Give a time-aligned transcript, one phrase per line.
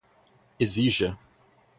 [0.59, 1.11] exija